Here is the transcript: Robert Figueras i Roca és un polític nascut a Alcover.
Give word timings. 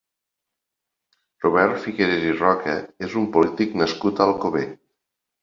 Robert 1.45 1.77
Figueras 1.83 2.25
i 2.31 2.33
Roca 2.39 2.75
és 3.09 3.15
un 3.23 3.29
polític 3.37 3.79
nascut 3.83 4.25
a 4.25 4.29
Alcover. 4.29 4.67